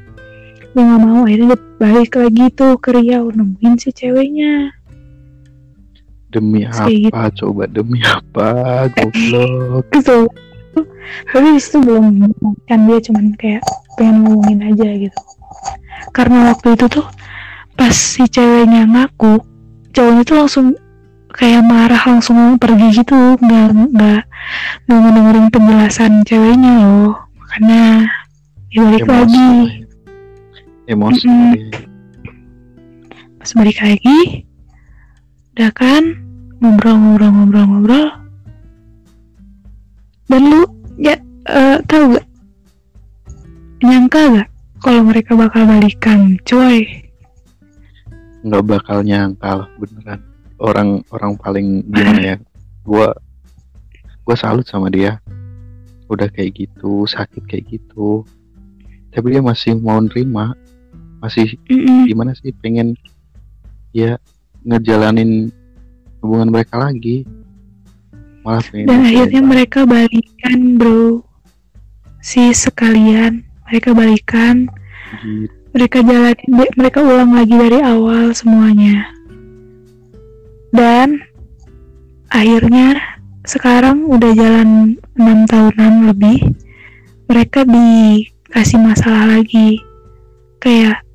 Dia 0.76 0.84
nggak 0.84 1.02
mau 1.04 1.24
akhirnya 1.24 1.56
dia 1.56 1.60
balik 1.80 2.12
lagi 2.16 2.46
tuh 2.56 2.74
ke 2.80 2.90
Riau 2.96 3.32
nemuin 3.32 3.74
si 3.80 3.90
ceweknya. 3.92 4.72
Demi 6.32 6.68
Kayak 6.68 7.16
apa? 7.16 7.32
coba 7.32 7.64
demi 7.72 8.04
apa? 8.04 8.48
Goblok. 8.92 9.88
Gitu 9.96 10.28
tapi 11.32 11.48
di 11.56 11.62
situ 11.62 11.78
belum 11.84 12.32
kan 12.68 12.80
dia 12.88 13.00
cuman 13.00 13.26
kayak 13.40 13.64
pengen 13.96 14.26
ngomongin 14.26 14.60
aja 14.74 14.90
gitu. 15.08 15.20
Karena 16.12 16.52
waktu 16.54 16.76
itu 16.76 16.86
tuh 16.92 17.08
pas 17.76 17.96
si 17.96 18.24
ceweknya 18.28 18.88
ngaku 18.88 19.40
cowoknya 19.92 20.24
tuh 20.28 20.36
langsung 20.40 20.68
kayak 21.36 21.68
marah 21.68 22.00
langsung 22.00 22.40
mau 22.40 22.56
pergi 22.56 23.04
gitu 23.04 23.36
nggak 23.36 23.92
nggak 23.92 24.22
nggak 24.88 25.00
ngedengerin 25.04 25.48
penjelasan 25.52 26.24
ceweknya 26.24 26.72
loh. 26.80 27.12
Makanya 27.44 28.08
dia 28.72 28.80
balik 28.80 29.08
lagi. 29.08 29.50
emosi 30.86 31.28
pas 33.42 33.50
balik 33.58 33.82
lagi 33.82 34.46
udah 35.58 35.72
kan 35.74 36.04
ngobrol 36.62 36.96
ngobrol 36.96 37.32
ngobrol 37.36 37.66
ngobrol. 37.68 38.08
Dan 40.26 40.42
lu 40.50 40.62
ya 40.98 41.20
eh 41.46 41.78
tahu 41.86 42.18
gak 42.18 42.26
nyangka 43.86 44.22
gak 44.34 44.50
kalau 44.82 45.02
mereka 45.06 45.32
bakal 45.38 45.68
balikan 45.68 46.38
coy? 46.46 46.86
Nggak 48.46 48.64
bakal 48.66 49.02
nyangka 49.02 49.66
lah 49.66 49.70
beneran 49.82 50.35
orang 50.60 51.04
orang 51.12 51.36
paling 51.40 51.84
gimana 51.90 52.22
ya? 52.22 52.38
Gua 52.86 53.12
gua 54.24 54.36
salut 54.38 54.66
sama 54.68 54.92
dia. 54.92 55.20
Udah 56.08 56.30
kayak 56.30 56.56
gitu 56.56 57.10
sakit 57.10 57.44
kayak 57.50 57.66
gitu. 57.70 58.24
Tapi 59.12 59.26
dia 59.36 59.42
masih 59.42 59.76
mau 59.80 60.00
nerima. 60.00 60.54
Masih 61.24 61.58
gimana 62.06 62.38
sih 62.38 62.54
pengen 62.62 62.94
ya 63.96 64.20
ngejalanin 64.62 65.50
hubungan 66.22 66.52
mereka 66.52 66.78
lagi? 66.78 67.26
Malah 68.46 68.62
pengen 68.70 68.88
dan 68.92 69.02
akhirnya 69.02 69.42
lagi. 69.42 69.50
mereka 69.50 69.80
balikan 69.88 70.60
bro. 70.78 71.26
Si 72.22 72.54
sekalian 72.54 73.46
mereka 73.70 73.94
balikan. 73.94 74.70
Gitu. 75.22 75.54
mereka 75.72 76.02
jalan 76.02 76.34
mereka 76.76 77.00
ulang 77.04 77.32
lagi 77.36 77.56
dari 77.56 77.80
awal 77.80 78.34
semuanya 78.34 79.15
dan 80.76 81.24
akhirnya 82.28 83.00
sekarang 83.48 84.04
udah 84.12 84.36
jalan 84.36 85.00
enam 85.16 85.48
tahunan 85.48 86.12
lebih 86.12 86.52
mereka 87.32 87.64
dikasih 87.64 88.84
masalah 88.84 89.40
lagi. 89.40 89.80
Kayak 90.60 91.06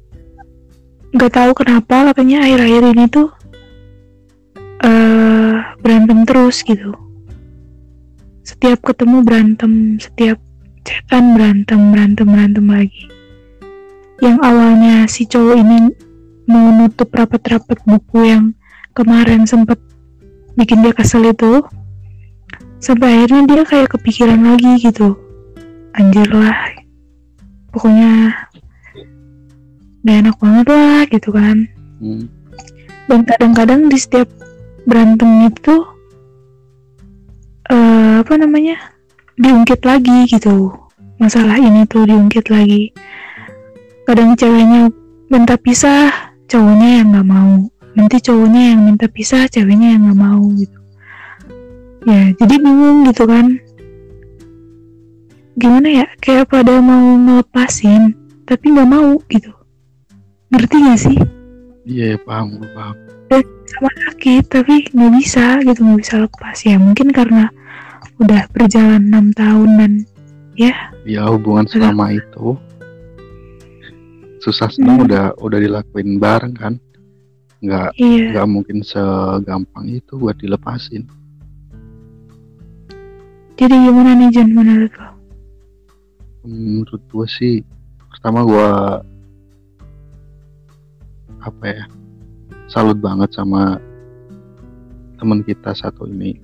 nggak 1.12 1.33
tahu 1.35 1.50
kenapa 1.52 2.11
katanya 2.11 2.47
akhir-akhir 2.49 2.83
ini 2.97 3.05
tuh 3.12 3.29
eh 4.81 5.55
berantem 5.85 6.25
terus 6.25 6.64
gitu. 6.64 6.97
Setiap 8.47 8.81
ketemu 8.81 9.21
berantem 9.21 10.00
setiap 10.00 10.40
chatan 10.88 11.37
berantem 11.37 11.93
berantem 11.93 12.26
berantem 12.26 12.67
lagi. 12.67 13.05
Yang 14.25 14.38
awalnya 14.40 14.97
si 15.05 15.29
cowok 15.29 15.57
ini 15.61 15.79
mau 16.49 16.73
nutup 16.73 17.12
rapat-rapat 17.12 17.79
buku 17.85 18.19
yang 18.25 18.57
kemarin 19.00 19.49
sempet 19.49 19.80
bikin 20.61 20.85
dia 20.85 20.92
kesel 20.92 21.25
itu 21.25 21.64
sampai 22.76 23.25
akhirnya 23.25 23.49
dia 23.49 23.62
kayak 23.64 23.88
kepikiran 23.97 24.40
lagi 24.45 24.76
gitu. 24.85 25.16
Anjir 25.97 26.28
lah 26.28 26.54
pokoknya 27.73 28.35
gak 30.04 30.16
enak 30.26 30.37
banget 30.37 30.66
lah 30.69 31.00
gitu 31.09 31.30
kan. 31.33 31.57
Hmm, 32.00 32.25
dan 33.09 33.21
kadang-kadang 33.25 33.88
di 33.88 33.97
setiap 33.97 34.28
berantem 34.85 35.49
itu 35.49 35.76
eh 37.71 38.21
apa 38.21 38.33
namanya 38.37 38.76
diungkit 39.40 39.80
lagi 39.85 40.28
gitu. 40.28 40.73
Masalah 41.21 41.61
ini 41.61 41.85
tuh 41.85 42.09
diungkit 42.09 42.49
lagi. 42.49 42.92
Kadang 44.09 44.35
ceweknya 44.35 44.88
minta 45.30 45.54
pisah 45.61 46.33
cowoknya 46.50 46.88
yang 47.00 47.14
nggak 47.14 47.28
mau 47.28 47.54
nanti 47.94 48.16
cowoknya 48.23 48.75
yang 48.75 48.80
minta 48.87 49.06
pisah 49.11 49.50
ceweknya 49.50 49.99
yang 49.99 50.06
nggak 50.06 50.20
mau 50.20 50.42
gitu. 50.54 50.78
Ya 52.06 52.32
jadi 52.38 52.54
bingung 52.61 53.04
gitu 53.11 53.25
kan. 53.28 53.61
Gimana 55.61 55.88
ya? 55.90 56.06
Kayak 56.23 56.49
pada 56.49 56.80
mau 56.80 57.18
ngelepasin 57.20 58.16
tapi 58.49 58.73
nggak 58.73 58.90
mau 58.90 59.18
gitu. 59.28 59.52
Ngerti 60.50 60.76
gak 60.82 60.99
sih? 60.99 61.18
Iya 61.87 62.18
paham 62.25 62.59
gua 62.59 62.68
paham. 62.75 62.97
Sama 63.70 63.90
sakit 64.09 64.44
tapi 64.50 64.82
nggak 64.90 65.12
bisa 65.20 65.62
gitu 65.62 65.80
nggak 65.87 66.00
bisa 66.02 66.14
lepas. 66.26 66.56
Ya 66.67 66.76
mungkin 66.80 67.15
karena 67.15 67.52
udah 68.19 68.49
berjalan 68.52 69.08
enam 69.12 69.30
tahun 69.36 69.71
dan 69.78 69.93
ya. 70.58 70.75
Hubungan 71.30 71.67
selama 71.69 72.17
itu 72.17 72.58
susah 74.41 74.73
senang 74.73 75.04
Hmm. 75.04 75.06
udah 75.06 75.25
udah 75.36 75.58
dilakuin 75.60 76.17
bareng 76.17 76.56
kan 76.56 76.80
nggak 77.60 77.90
iya. 78.00 78.32
nggak 78.32 78.49
mungkin 78.49 78.80
segampang 78.80 79.86
itu 79.88 80.16
buat 80.16 80.36
dilepasin. 80.40 81.04
Jadi 83.60 83.75
gimana 83.76 84.16
nih 84.16 84.28
Jon 84.32 84.50
menurut 84.56 84.92
lo? 84.96 85.10
Menurut 86.49 87.02
gue 87.12 87.26
sih 87.28 87.54
pertama 88.08 88.40
gue 88.49 88.70
apa 91.40 91.64
ya 91.68 91.84
salut 92.73 92.96
banget 93.00 93.28
sama 93.36 93.76
teman 95.20 95.44
kita 95.44 95.76
satu 95.76 96.08
ini. 96.08 96.40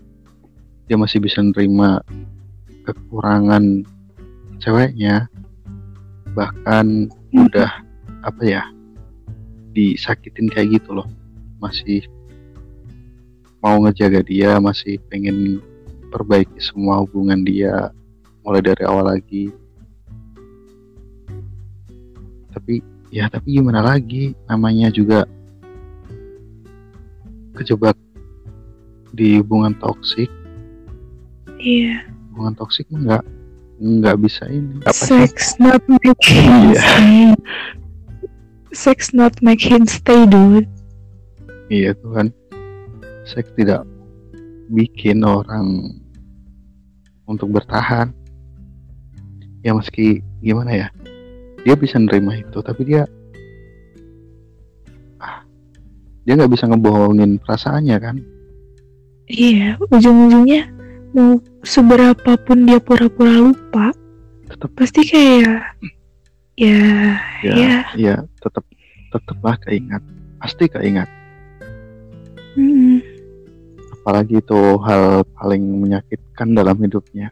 Dia 0.84 1.00
masih 1.00 1.24
bisa 1.24 1.40
nerima 1.40 2.04
kekurangan 2.84 3.82
ceweknya 4.60 5.26
bahkan 6.36 7.08
Hmm. 7.36 7.48
udah 7.52 7.70
apa 8.24 8.42
ya 8.48 8.62
disakitin 9.76 10.48
kayak 10.48 10.80
gitu 10.80 10.96
loh. 10.96 11.08
Masih 11.60 12.08
mau 13.60 13.76
ngejaga 13.84 14.24
dia 14.24 14.56
masih 14.56 14.96
pengen 15.12 15.60
perbaiki 16.08 16.56
semua 16.56 17.04
hubungan 17.04 17.44
dia 17.44 17.92
mulai 18.40 18.64
dari 18.64 18.82
awal 18.88 19.12
lagi. 19.12 19.52
Tapi 22.56 22.80
ya 23.12 23.28
tapi 23.28 23.60
gimana 23.60 23.84
lagi? 23.84 24.32
Namanya 24.48 24.88
juga 24.88 25.28
kejebak 27.60 28.00
di 29.12 29.40
hubungan 29.44 29.76
toksik. 29.76 30.32
Iya. 31.60 32.08
Hubungan 32.32 32.56
toksik 32.56 32.88
mah 32.92 33.20
nggak 33.76 34.16
bisa 34.24 34.48
ini. 34.48 34.80
Apa 34.88 35.04
sex 35.04 35.60
not 35.60 35.84
make 35.84 36.16
him 36.24 36.72
Iya. 36.72 37.36
Sex 38.72 39.14
not 39.14 39.38
make 39.42 39.62
him 39.62 39.86
stay 39.86 40.26
dude. 40.26 40.66
Iya 41.70 41.94
tuh 41.98 42.10
kan 42.14 42.26
seks 43.26 43.50
tidak 43.58 43.82
bikin 44.70 45.22
orang 45.26 45.98
untuk 47.26 47.50
bertahan. 47.50 48.14
Ya 49.66 49.74
meski 49.74 50.22
gimana 50.42 50.86
ya 50.86 50.88
dia 51.66 51.74
bisa 51.74 51.98
nerima 51.98 52.38
itu 52.38 52.62
tapi 52.62 52.86
dia 52.86 53.02
ah, 55.18 55.42
dia 56.22 56.38
nggak 56.38 56.54
bisa 56.54 56.70
ngebohongin 56.70 57.42
perasaannya 57.42 57.96
kan? 57.98 58.16
Iya 59.26 59.74
ujung-ujungnya 59.90 60.70
mau 61.18 61.42
seberapa 61.66 62.38
pun 62.46 62.68
dia 62.68 62.78
pura-pura 62.78 63.50
lupa 63.50 63.90
tetap 64.46 64.70
pasti 64.78 65.02
kayak 65.02 65.66
ya 66.56 66.80
ya 67.44 67.52
ya. 67.52 67.78
ya 67.94 68.16
tetap 68.40 68.64
tetaplah 69.12 69.56
keingat 69.60 70.02
pasti 70.40 70.64
keingat. 70.72 71.08
Mm, 72.56 73.04
apalagi 73.92 74.40
itu 74.40 74.60
hal 74.80 75.28
paling 75.36 75.60
menyakitkan 75.84 76.56
dalam 76.56 76.80
hidupnya. 76.80 77.28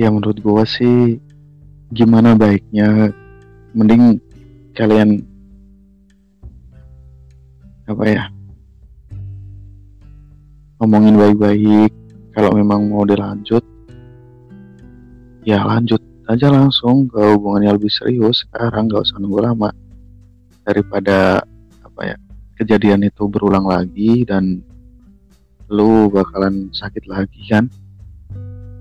Ya 0.00 0.08
menurut 0.08 0.40
gua 0.40 0.64
sih 0.64 1.20
gimana 1.92 2.32
baiknya 2.32 3.12
mending 3.76 4.16
kalian 4.72 5.20
apa 7.84 8.04
ya 8.08 8.24
ngomongin 10.80 11.20
baik-baik. 11.20 11.92
Kalau 12.30 12.56
memang 12.56 12.88
mau 12.88 13.04
dilanjut 13.04 13.60
ya 15.44 15.60
lanjut 15.66 16.00
aja 16.30 16.46
langsung 16.46 17.10
ke 17.10 17.18
hubungan 17.34 17.66
yang 17.66 17.74
lebih 17.74 17.90
serius 17.90 18.46
sekarang 18.46 18.86
nggak 18.86 19.02
usah 19.02 19.18
nunggu 19.18 19.42
lama. 19.42 19.74
Daripada 20.62 21.42
apa 21.82 22.00
ya 22.14 22.16
kejadian 22.54 23.02
itu 23.02 23.26
berulang 23.26 23.66
lagi 23.66 24.22
dan 24.22 24.62
lu 25.66 26.06
bakalan 26.06 26.70
sakit 26.70 27.10
lagi 27.10 27.42
kan? 27.50 27.66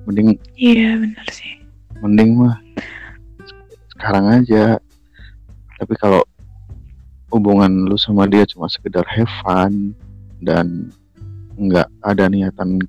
Mending 0.05 0.37
iya 0.53 0.93
benar 1.01 1.27
sih. 1.33 1.57
mending 2.05 2.37
mah 2.37 2.55
sekarang 3.97 4.45
aja. 4.45 4.77
Tapi 5.81 5.93
kalau 5.97 6.21
hubungan 7.33 7.89
lu 7.89 7.97
sama 7.97 8.29
dia 8.29 8.45
cuma 8.45 8.69
sekedar 8.69 9.05
have 9.09 9.29
fun 9.41 9.97
dan 10.45 10.93
nggak 11.57 11.89
ada 12.05 12.29
niatan 12.29 12.79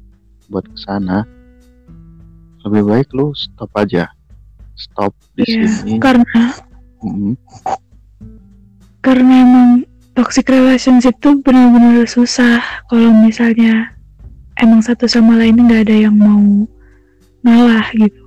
buat 0.52 0.62
ke 0.66 0.78
sana 0.78 1.26
lebih 2.66 2.86
baik 2.86 3.08
lu 3.16 3.34
stop 3.34 3.70
aja 3.74 4.10
stop 4.80 5.12
di 5.36 5.44
Iya, 5.44 5.68
sini. 5.68 6.00
karena 6.00 6.56
Mm, 7.00 7.32
karena 9.00 9.34
emang 9.40 9.68
toxic 10.12 10.44
relationship 10.52 11.16
tuh 11.24 11.40
benar-benar 11.40 12.04
susah. 12.04 12.60
Kalau 12.92 13.08
misalnya 13.16 13.96
emang 14.60 14.84
satu 14.84 15.08
sama 15.08 15.40
lain 15.40 15.56
nggak 15.64 15.88
ada 15.88 15.96
yang 15.96 16.16
mau 16.20 16.68
ngalah 17.40 17.88
gitu. 17.96 18.20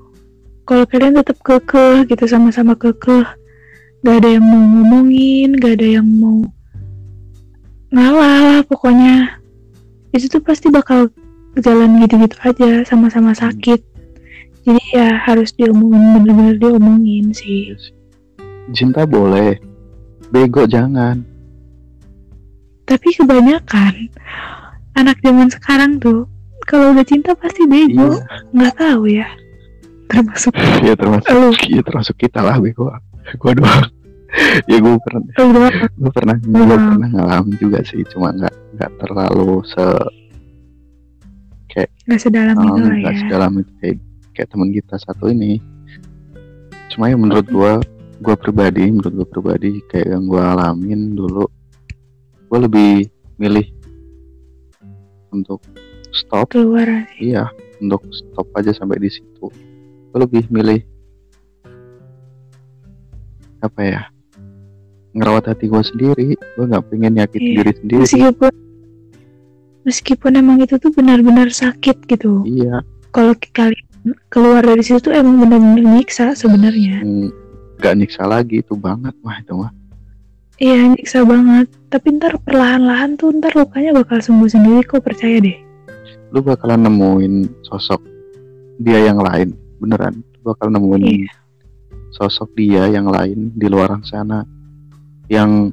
Kalau 0.66 0.90
kalian 0.90 1.22
tetap 1.22 1.38
kekeh 1.46 2.10
gitu 2.10 2.26
sama-sama 2.26 2.74
kekeh 2.74 3.30
nggak 4.02 4.16
ada 4.26 4.30
yang 4.36 4.46
mau 4.50 4.60
ngomongin 4.60 5.54
nggak 5.54 5.78
ada 5.78 5.88
yang 6.02 6.08
mau 6.18 6.42
ngalah 7.94 8.36
lah 8.42 8.60
pokoknya 8.66 9.38
itu 10.18 10.26
tuh 10.28 10.42
pasti 10.42 10.68
bakal 10.74 11.14
jalan 11.62 12.02
gitu-gitu 12.02 12.36
aja 12.42 12.82
sama-sama 12.90 13.38
sakit 13.38 13.80
jadi 14.64 14.84
ya 14.96 15.10
harus 15.22 15.52
diomongin 15.54 16.20
bener-bener 16.20 16.56
diomongin 16.58 17.32
sih. 17.32 17.76
Iya 17.76 17.92
cinta 18.72 19.04
boleh. 19.04 19.60
Bego 20.32 20.64
jangan. 20.66 21.22
Tapi 22.84 23.08
kebanyakan 23.14 24.10
anak 24.96 25.20
zaman 25.22 25.52
sekarang 25.52 26.00
tuh 26.00 26.26
kalau 26.64 26.96
udah 26.96 27.04
cinta 27.04 27.36
pasti 27.36 27.68
bego. 27.68 28.18
Iya. 28.18 28.24
Nggak 28.52 28.74
tahu 28.80 29.04
ya. 29.12 29.28
Termasuk 30.08 30.54
ya 30.82 30.94
termasuk 30.96 31.28
Lu. 31.32 31.50
ya 31.68 31.82
termasuk 31.84 32.16
kita 32.18 32.40
lah 32.40 32.58
bego. 32.58 32.88
Gue 33.38 33.54
doang. 33.54 33.88
Ya 34.66 34.82
gue 34.82 34.98
pernah. 35.06 35.22
Gue 35.94 36.10
pernah 36.10 36.34
gue 36.42 36.58
Hmm. 36.66 36.98
pernah 36.98 37.10
ngalamin 37.14 37.54
juga 37.62 37.86
sih 37.86 38.02
cuma 38.10 38.34
nggak 38.34 38.50
nggak 38.74 38.92
terlalu 38.98 39.62
se 39.62 39.86
nggak 42.10 42.18
sedalam 42.20 42.58
itu 42.58 42.74
um, 42.74 42.82
lah 42.82 42.96
nggak 42.98 43.14
ya. 43.14 43.20
sedalam 43.22 43.52
itu. 43.62 43.72
kayak 43.78 43.98
kayak 44.34 44.50
teman 44.50 44.70
kita 44.70 44.98
satu 44.98 45.30
ini. 45.30 45.62
Cuma 46.92 47.10
ya 47.10 47.18
menurut 47.18 47.48
gue 47.48 47.74
gue 48.24 48.36
pribadi 48.38 48.88
menurut 48.88 49.14
gue 49.14 49.28
pribadi 49.28 49.72
kayak 49.90 50.16
yang 50.16 50.24
gue 50.30 50.40
alamin 50.40 51.12
dulu 51.12 51.44
gue 52.48 52.60
lebih 52.62 52.92
milih 53.36 53.66
untuk 55.34 55.60
stop. 56.14 56.54
Keluar 56.54 57.10
iya 57.18 57.50
untuk 57.82 58.06
stop 58.14 58.46
aja 58.54 58.70
sampai 58.72 59.02
di 59.02 59.10
situ. 59.10 59.50
Gue 60.14 60.20
lebih 60.22 60.46
milih 60.54 60.82
apa 63.64 63.82
ya 63.82 64.02
ngerawat 65.14 65.54
hati 65.54 65.66
gue 65.70 65.84
sendiri. 65.84 66.28
Gue 66.54 66.66
nggak 66.70 66.86
pengen 66.90 67.18
nyakitin 67.18 67.42
Iya. 67.42 67.58
diri 67.58 67.72
sendiri. 67.82 68.02
Meskipun 68.06 68.54
meskipun 69.84 70.32
emang 70.38 70.58
itu 70.64 70.78
tuh 70.80 70.94
benar-benar 70.94 71.50
sakit 71.52 72.06
gitu. 72.08 72.46
Iya. 72.46 72.86
Kalau 73.12 73.34
kalian 73.52 73.93
keluar 74.28 74.60
dari 74.64 74.84
situ 74.84 75.00
tuh 75.00 75.14
emang 75.16 75.40
benar-benar 75.40 75.80
nyiksa 75.96 76.36
sebenarnya. 76.36 77.00
Mm, 77.04 77.32
nggak 77.80 77.94
nyiksa 78.04 78.28
lagi 78.28 78.60
itu 78.60 78.76
banget. 78.76 79.16
Mah 79.24 79.40
itu 79.40 79.54
mah. 79.56 79.72
Iya 80.60 80.92
nyiksa 80.92 81.24
banget. 81.24 81.68
Tapi 81.88 82.08
ntar 82.20 82.36
perlahan-lahan 82.44 83.16
tuh 83.16 83.32
ntar 83.40 83.56
lukanya 83.56 83.96
bakal 83.96 84.20
sembuh 84.20 84.50
sendiri 84.50 84.84
kok 84.84 85.04
percaya 85.04 85.40
deh. 85.40 85.58
Lu 86.36 86.44
bakalan 86.44 86.84
nemuin 86.84 87.34
sosok 87.64 88.04
dia 88.84 89.00
yang 89.08 89.24
lain 89.24 89.56
beneran. 89.80 90.20
Lu 90.44 90.52
bakal 90.52 90.68
nemuin 90.74 91.04
Iya. 91.04 91.32
sosok 92.14 92.52
dia 92.54 92.86
yang 92.92 93.10
lain 93.10 93.56
di 93.58 93.66
luar 93.72 93.98
sana 94.06 94.46
yang 95.32 95.72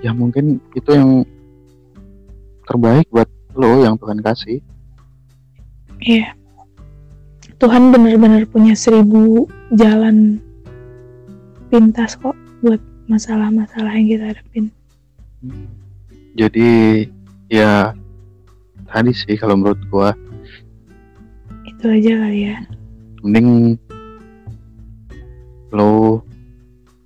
ya 0.00 0.14
mungkin 0.14 0.56
itu 0.72 0.88
yang 0.94 1.26
terbaik 2.64 3.10
buat 3.10 3.28
lo 3.58 3.82
yang 3.82 3.98
Tuhan 3.98 4.22
kasih. 4.22 4.62
Iya 5.98 6.37
Tuhan 7.58 7.90
benar-benar 7.90 8.46
punya 8.46 8.78
seribu 8.78 9.50
jalan 9.74 10.38
pintas 11.74 12.14
kok 12.14 12.38
buat 12.62 12.78
masalah-masalah 13.10 13.98
yang 13.98 14.06
kita 14.06 14.24
hadapin. 14.30 14.64
Jadi 16.38 16.70
ya 17.50 17.98
tadi 18.86 19.10
sih 19.10 19.34
kalau 19.34 19.58
menurut 19.58 19.82
gua. 19.90 20.14
Itu 21.66 21.90
aja 21.90 22.14
kali 22.14 22.40
ya. 22.46 22.56
Mending 23.26 23.74
lo 25.74 26.22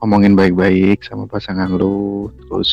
ngomongin 0.05 0.37
baik-baik 0.37 1.01
sama 1.01 1.25
pasangan 1.25 1.73
lo 1.73 2.29
terus 2.45 2.73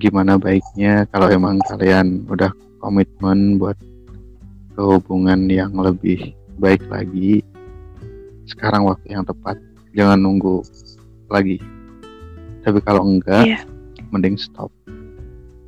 gimana 0.00 0.40
baiknya 0.40 1.04
kalau 1.12 1.28
emang 1.28 1.60
kalian 1.68 2.24
udah 2.32 2.48
komitmen 2.80 3.60
buat 3.60 3.76
ke 4.78 4.82
hubungan 4.86 5.50
yang 5.50 5.74
lebih 5.74 6.38
baik 6.62 6.86
lagi 6.86 7.42
sekarang 8.46 8.86
waktu 8.86 9.10
yang 9.10 9.26
tepat 9.26 9.58
jangan 9.90 10.22
nunggu 10.22 10.62
lagi. 11.26 11.58
Tapi 12.62 12.78
kalau 12.86 13.02
enggak 13.02 13.42
Iya. 13.42 13.66
mending 14.14 14.38
stop. 14.38 14.70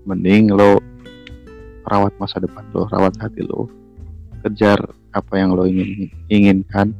Mending 0.06 0.54
lo 0.54 0.78
rawat 1.90 2.14
masa 2.22 2.38
depan 2.38 2.62
lo 2.70 2.86
rawat 2.86 3.18
hati 3.18 3.42
lo 3.42 3.66
kejar 4.46 4.78
apa 5.10 5.34
yang 5.42 5.58
lo 5.58 5.66
ingin 5.66 6.06
inginkan 6.30 6.94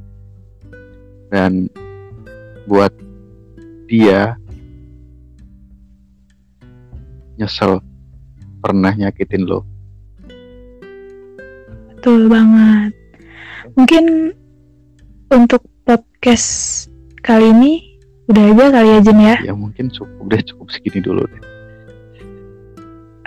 dan 1.31 1.71
buat 2.67 2.91
dia 3.87 4.35
nyesel 7.39 7.79
pernah 8.59 8.91
nyakitin 8.99 9.47
lo 9.47 9.70
betul 12.01 12.33
banget. 12.33 12.97
Mungkin 13.77 14.33
untuk 15.29 15.61
podcast 15.85 16.89
kali 17.21 17.53
ini 17.53 18.01
udah 18.33 18.57
aja 18.57 18.65
kali 18.73 18.89
ya 18.89 18.99
Jen 19.05 19.21
ya? 19.21 19.37
Ya 19.45 19.53
mungkin 19.53 19.93
cukup 19.93 20.33
deh 20.33 20.41
cukup 20.49 20.73
segini 20.73 21.05
dulu 21.05 21.29
deh. 21.29 21.43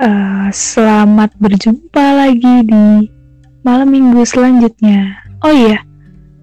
Eh, 0.02 0.48
selamat 0.50 1.38
berjumpa 1.38 2.06
lagi 2.18 2.66
di 2.66 3.14
malam 3.62 3.94
minggu 3.94 4.26
selanjutnya. 4.26 5.22
Oh 5.46 5.54
iya, 5.54 5.86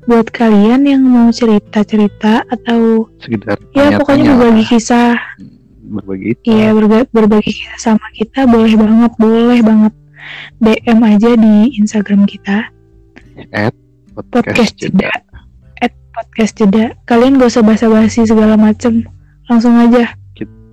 buat 0.06 0.30
kalian 0.30 0.86
yang 0.86 1.02
mau 1.02 1.34
cerita-cerita 1.34 2.46
atau 2.46 3.10
sekedar 3.18 3.58
ya 3.74 3.98
pokoknya 3.98 4.38
berbagi 4.38 4.70
kisah, 4.70 5.18
berbagi 5.82 6.38
itu 6.38 6.46
iya 6.46 6.70
berba- 6.78 7.10
berbagi 7.10 7.58
kisah 7.58 7.78
sama 7.90 8.06
kita 8.14 8.46
boleh 8.46 8.78
banget, 8.78 9.12
boleh 9.18 9.60
banget. 9.66 9.94
DM 10.58 11.00
aja 11.00 11.30
di 11.32 11.54
Instagram 11.76 12.24
kita 12.24 12.68
at 13.50 13.72
podcast 14.12 14.44
podcast 14.46 14.72
jeda, 14.76 15.08
jeda 15.08 15.10
at 15.80 15.92
podcast 16.12 16.52
jeda. 16.54 16.84
Kalian 17.04 17.40
gak 17.40 17.48
usah 17.48 17.64
basa-basi 17.64 18.24
segala 18.24 18.54
macem, 18.54 19.04
langsung 19.46 19.74
aja. 19.74 20.12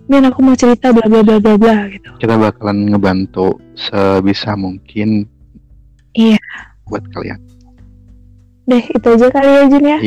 Min 0.07 0.23
aku 0.23 0.39
mau 0.39 0.55
cerita 0.55 0.95
bla 0.95 1.03
bla 1.03 1.19
bla 1.19 1.35
bla 1.35 1.59
bla 1.59 1.75
gitu. 1.91 2.07
kita 2.15 2.39
bakalan 2.39 2.87
ngebantu 2.87 3.59
sebisa 3.75 4.55
mungkin 4.55 5.27
Iya. 6.15 6.39
buat 6.87 7.03
kalian 7.11 7.35
Deh 8.63 8.87
itu 8.87 9.03
aja 9.03 9.27
kali 9.27 9.51
ya 9.51 9.63
Jun 9.67 9.83
ya. 9.83 9.97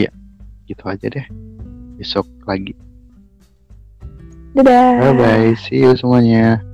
gitu 0.64 0.84
aja 0.88 1.04
deh 1.04 1.26
besok 2.00 2.24
lagi 2.48 2.72
Dadah. 4.56 5.04
bye 5.04 5.14
bye 5.14 5.52
see 5.60 5.84
you 5.84 5.92
semuanya 5.94 6.64